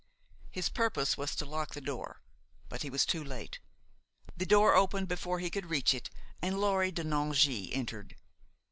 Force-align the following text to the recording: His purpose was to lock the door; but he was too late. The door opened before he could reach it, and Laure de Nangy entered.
His 0.49 0.67
purpose 0.67 1.15
was 1.15 1.35
to 1.35 1.45
lock 1.45 1.75
the 1.75 1.79
door; 1.79 2.23
but 2.69 2.81
he 2.81 2.89
was 2.89 3.05
too 3.05 3.23
late. 3.23 3.59
The 4.35 4.47
door 4.47 4.73
opened 4.73 5.07
before 5.07 5.37
he 5.37 5.51
could 5.51 5.67
reach 5.67 5.93
it, 5.93 6.09
and 6.41 6.57
Laure 6.59 6.89
de 6.89 7.03
Nangy 7.03 7.69
entered. 7.71 8.15